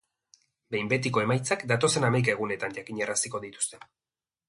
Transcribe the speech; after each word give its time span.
Behin 0.75 0.89
betiko 0.93 1.21
emaitzak 1.27 1.67
datozen 1.73 2.09
hamaika 2.09 2.35
egunetan 2.37 2.77
jakinaraziko 2.83 3.47
dituzte. 3.49 3.85